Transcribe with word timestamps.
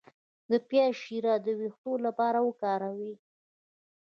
د 0.51 0.53
پیاز 0.69 0.93
شیره 1.03 1.33
د 1.45 1.47
ویښتو 1.59 1.91
لپاره 2.05 2.39
وکاروئ 2.47 3.13